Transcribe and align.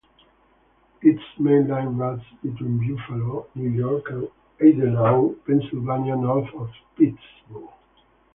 Its 1.03 1.21
main 1.37 1.67
line 1.67 1.95
runs 1.95 2.23
between 2.41 2.79
Buffalo, 2.79 3.45
New 3.53 3.69
York 3.69 4.09
and 4.09 4.29
Eidenau, 4.59 5.35
Pennsylvania, 5.45 6.15
north 6.15 6.49
of 6.55 6.71
Pittsburgh. 6.97 7.69